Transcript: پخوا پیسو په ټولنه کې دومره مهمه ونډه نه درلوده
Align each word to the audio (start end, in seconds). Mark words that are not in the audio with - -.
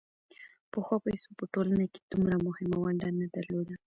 پخوا 0.71 0.97
پیسو 1.05 1.29
په 1.39 1.45
ټولنه 1.53 1.85
کې 1.93 1.99
دومره 2.11 2.35
مهمه 2.47 2.77
ونډه 2.81 3.07
نه 3.19 3.25
درلوده 3.35 3.75